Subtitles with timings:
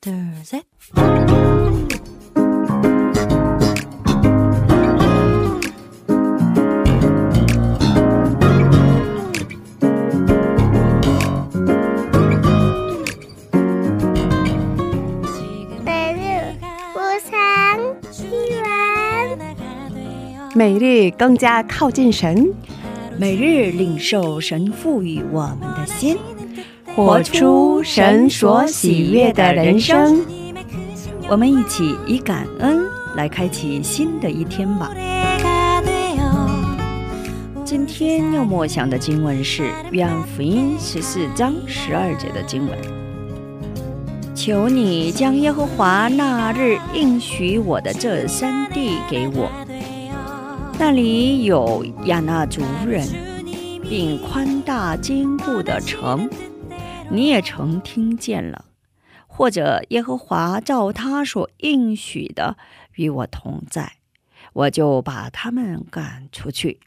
[0.00, 0.62] thursday
[20.54, 22.52] 每日更加靠近神。
[23.16, 26.16] 每日领受神赋予我们的心。
[26.98, 30.20] 活出神所喜悦的人生。
[31.28, 34.90] 我们一起以感恩来开启新的一天吧。
[37.64, 42.76] 今天要默想的经文是《约翰福音》十四章十二节的经文。
[44.34, 49.48] 求你将耶和华那日应许我的这山地给我，
[50.76, 53.06] 那里有亚纳族人，
[53.88, 56.28] 并宽大坚固的城，
[57.10, 58.66] 你也曾听见了。
[59.26, 62.56] 或者耶和华照他所应许的
[62.96, 63.98] 与我同在，
[64.52, 66.80] 我就把他们赶出去。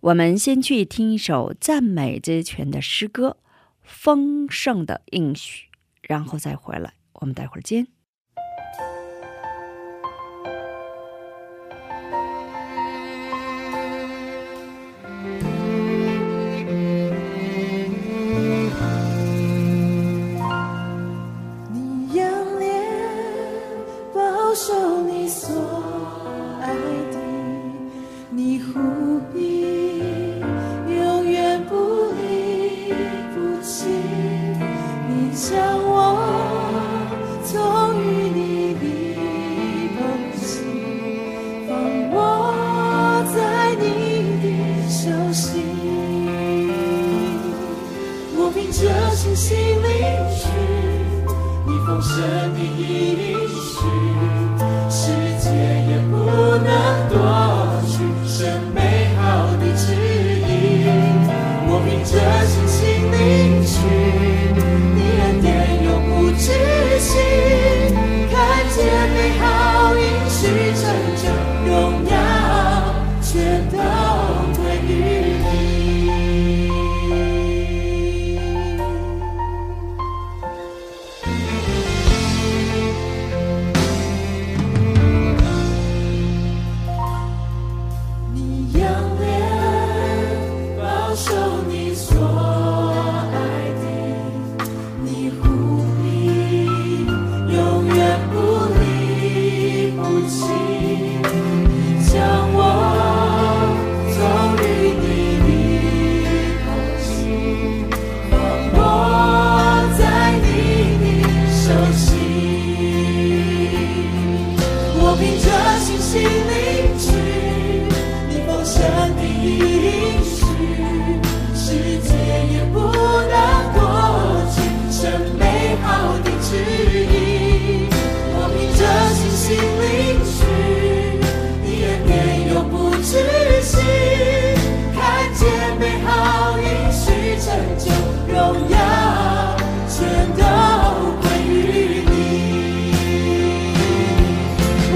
[0.00, 3.36] 我们先去听一首赞美之泉的诗歌
[3.82, 5.66] 《丰盛的应许》，
[6.00, 6.94] 然后再回来。
[7.12, 7.88] 我们待会儿见。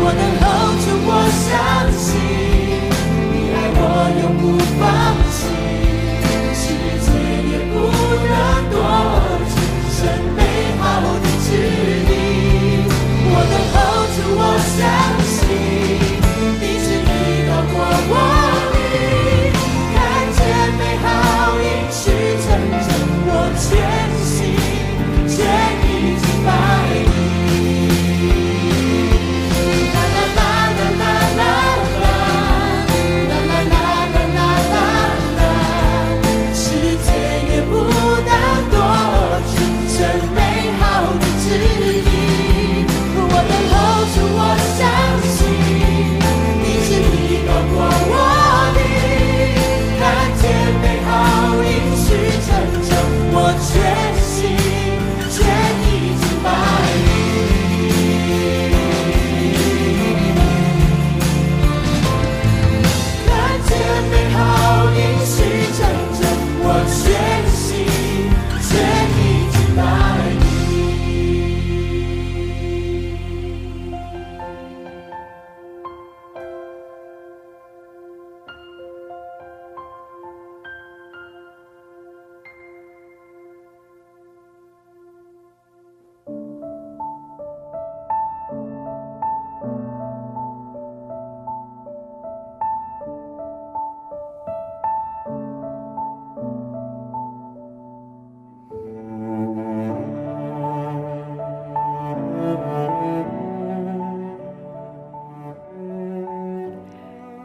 [0.00, 0.21] what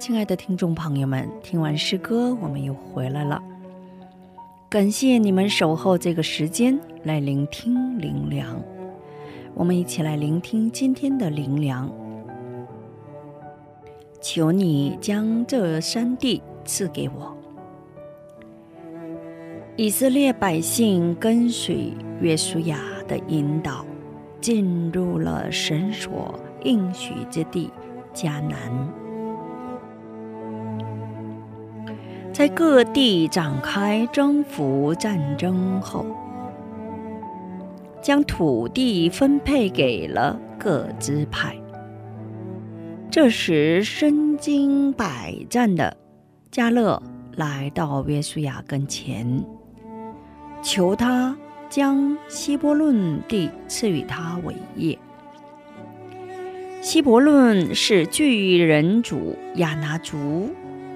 [0.00, 3.38] 亲爱的听众朋友们，听完诗歌，我们又回来了。
[4.66, 8.58] 感谢你们守候这个时间来聆听灵粮。
[9.52, 11.92] 我们一起来聆听今天的灵粮。
[14.22, 17.36] 求你将这山地赐给我。
[19.76, 21.92] 以色列百姓跟随
[22.22, 23.84] 约书亚的引导，
[24.40, 27.70] 进入了神所应许之地
[28.14, 28.99] 迦南。
[32.40, 36.06] 在各地展开征服战争后，
[38.00, 41.54] 将土地分配给了各支派。
[43.10, 45.94] 这时，身经百战的
[46.50, 47.02] 加勒
[47.36, 49.44] 来到约书亚跟前，
[50.62, 51.36] 求他
[51.68, 54.98] 将希伯论地赐予他为业。
[56.80, 60.48] 希伯论是巨人族亚拿族。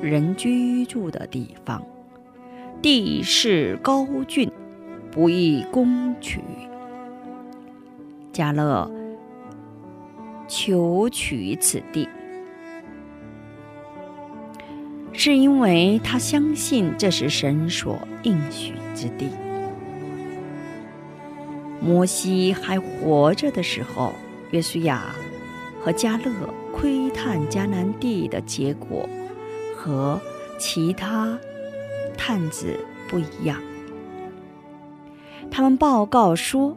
[0.00, 1.82] 人居住的地方，
[2.80, 4.50] 地势高峻，
[5.10, 6.40] 不易攻取。
[8.32, 8.90] 加勒
[10.48, 12.08] 求取此地，
[15.12, 19.28] 是因为他相信这是神所应许之地。
[21.80, 24.12] 摩西还活着的时候，
[24.50, 25.14] 约书亚
[25.80, 26.30] 和加勒
[26.72, 29.08] 窥探迦南地的结果。
[29.80, 30.20] 和
[30.58, 31.38] 其他
[32.14, 32.78] 探子
[33.08, 33.58] 不一样，
[35.50, 36.76] 他们报告说：“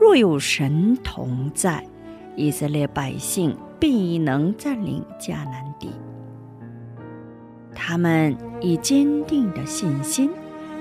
[0.00, 1.86] 若有神同在，
[2.34, 5.90] 以色列百姓必能占领迦南地。”
[7.76, 10.30] 他们以坚定的信心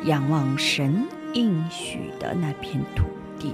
[0.05, 3.03] 仰望神应许的那片土
[3.37, 3.53] 地。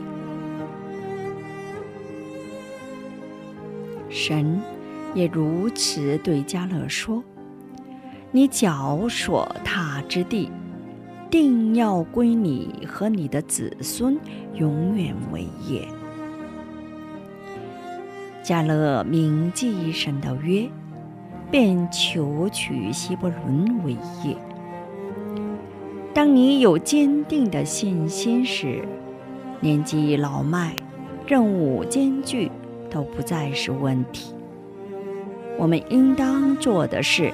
[4.08, 4.62] 神
[5.16, 7.24] 也如此对加勒说。
[8.38, 10.52] 你脚所踏之地，
[11.28, 14.16] 定要归你和你的子孙
[14.54, 15.88] 永远为业。
[18.44, 20.70] 加勒铭记神的约，
[21.50, 23.94] 便求取希伯伦为
[24.24, 24.38] 业。
[26.14, 28.88] 当你有坚定的信心时，
[29.60, 30.76] 年纪老迈、
[31.26, 32.52] 任务艰巨
[32.88, 34.36] 都不再是问题。
[35.58, 37.34] 我们应当做的是。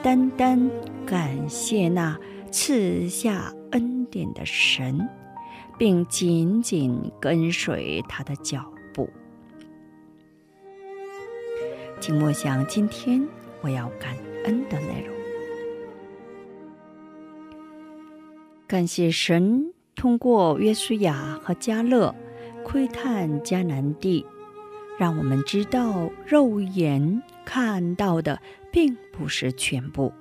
[0.00, 0.70] 单单
[1.04, 2.16] 感谢那
[2.52, 5.06] 赐下恩典的神，
[5.76, 9.10] 并紧紧跟随他的脚步。
[12.00, 13.26] 请默想今天
[13.60, 15.14] 我要感恩的内容。
[18.68, 22.14] 感谢神通过约书亚和加勒
[22.64, 24.24] 窥探迦南地，
[24.96, 28.40] 让我们知道肉眼看到的。
[28.70, 30.12] 并不是全部。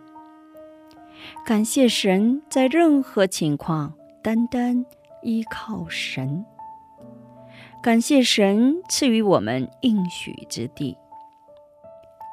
[1.46, 4.86] 感谢神，在任何情况单单
[5.22, 6.44] 依靠神。
[7.84, 10.98] 感谢神赐予我们应许之地。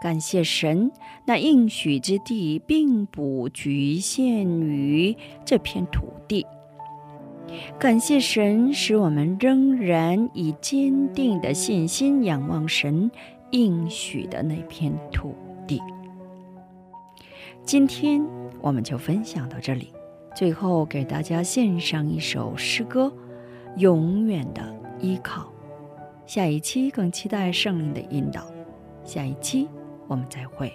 [0.02, 0.90] 感谢神，
[1.26, 6.46] 那应许之地并不局限于这片土地。
[7.78, 13.10] 感谢神，使我们仍然以坚定的信心仰望神
[13.50, 15.34] 应许的那片土
[15.66, 15.80] 地。
[17.66, 18.22] 今天
[18.60, 19.90] 我们就分享到这里，
[20.36, 23.06] 最后给大家献上一首诗歌
[23.78, 24.62] 《永远的
[25.00, 25.42] 依靠》。
[26.26, 28.46] 下一期更期待圣灵的引导，
[29.02, 29.66] 下一期
[30.06, 30.70] 我们再会。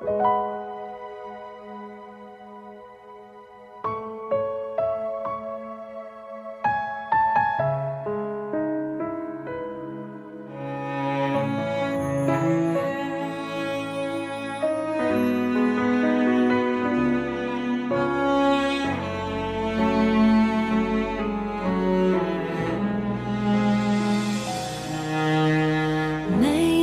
[0.00, 0.06] 每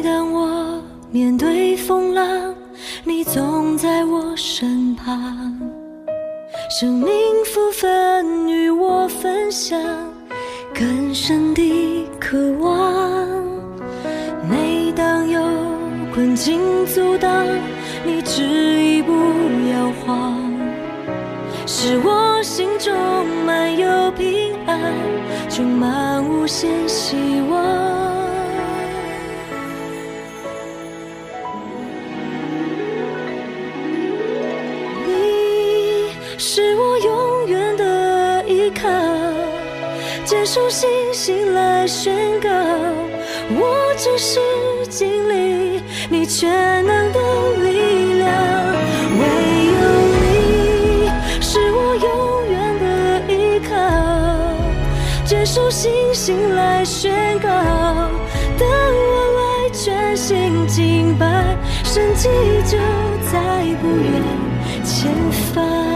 [0.03, 2.46] 当我面对风浪
[3.07, 5.57] 你总在我身旁
[6.69, 7.09] 生命
[7.45, 9.79] 福分与我分享，
[10.73, 13.25] 更深的渴望。
[14.49, 15.41] 每当有
[16.13, 17.47] 困境阻挡，
[18.05, 19.13] 你执意不
[19.71, 20.37] 摇晃，
[21.65, 22.93] 使我心中
[23.45, 24.93] 满有平安，
[25.49, 27.15] 充满无限希
[27.49, 27.87] 望。
[40.47, 42.49] 接受星星来宣告，
[43.49, 44.39] 我只是
[44.87, 46.49] 经历你全
[46.85, 47.19] 能的
[47.63, 48.31] 力量。
[49.19, 49.23] 唯
[49.75, 49.79] 有
[50.15, 51.09] 你
[51.41, 52.07] 是我永
[52.49, 52.85] 远的
[53.33, 53.75] 依靠，
[55.25, 62.29] 接受星星来宣告，当我来全心敬拜，神迹
[62.65, 62.77] 就
[63.29, 64.23] 在不远
[64.85, 65.11] 前
[65.53, 65.87] 方。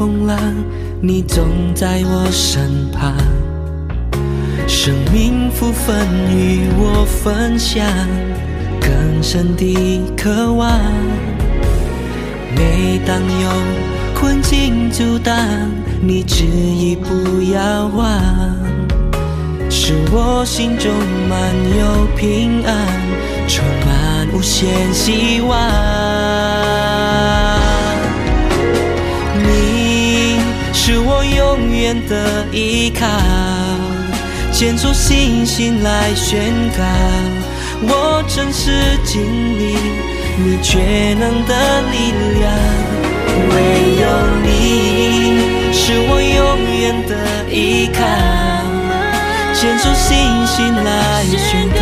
[0.00, 0.38] 风浪，
[1.02, 3.14] 你总在我身旁，
[4.66, 5.94] 生命福分
[6.30, 7.84] 与我分享，
[8.80, 10.80] 更深的渴望。
[12.56, 13.50] 每当有
[14.18, 15.36] 困境阻挡，
[16.00, 18.22] 你执意不要忘，
[19.68, 20.90] 使我心中
[21.28, 21.38] 满
[21.78, 22.86] 有平安，
[23.46, 26.09] 充满无限希望。
[31.50, 33.06] 永远的依靠，
[34.52, 36.38] 牵出星星来宣
[36.78, 36.84] 告，
[37.82, 38.70] 我真实
[39.04, 39.20] 经
[39.58, 39.74] 历
[40.38, 42.52] 你全能的力量。
[43.50, 43.54] 唯
[43.98, 44.06] 有
[44.44, 44.48] 你
[45.72, 46.38] 是我永
[46.78, 47.12] 远的
[47.52, 47.98] 依靠，
[49.52, 50.06] 牵出星
[50.46, 51.80] 星来宣告，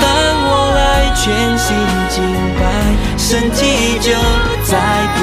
[0.00, 0.06] 当
[0.46, 1.74] 我来全心
[2.08, 2.22] 敬
[2.60, 2.62] 拜，
[3.18, 4.12] 身体就
[4.64, 4.78] 在
[5.16, 5.18] 不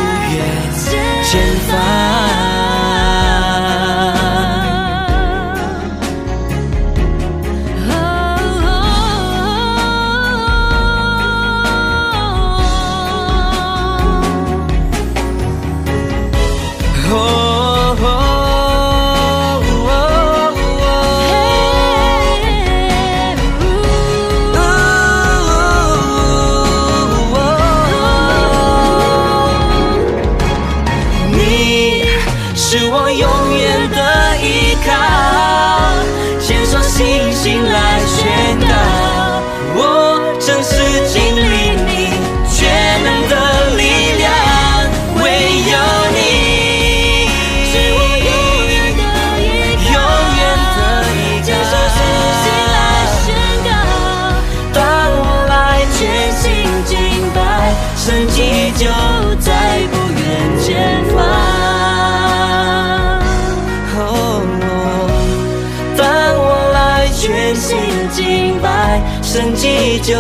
[67.30, 67.78] 全心
[68.12, 70.16] 敬拜，神迹就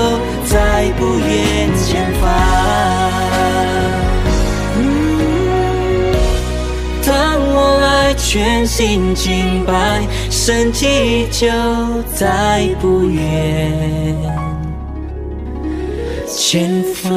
[0.45, 2.29] 在不远前方。
[7.03, 11.47] 当我来全心敬拜，神迹就
[12.13, 14.15] 在不远
[16.27, 17.09] 前方。